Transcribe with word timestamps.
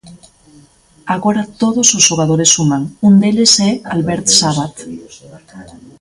Agora 1.15 1.49
todos 1.61 1.87
os 1.97 2.05
xogadores 2.07 2.49
suman, 2.55 2.83
un 3.07 3.13
deles 3.21 3.53
é 3.69 3.71
Albert 3.93 4.25
Sábat. 4.39 4.75